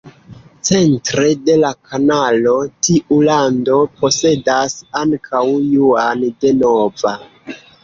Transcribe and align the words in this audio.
Centre 0.67 1.25
de 1.49 1.57
la 1.63 1.69
kanalo, 1.89 2.55
tiu 2.87 3.19
lando 3.29 3.77
posedas 4.01 4.75
ankaŭ 5.05 5.45
Juan 5.77 6.27
de 6.43 6.57
Nova. 6.65 7.17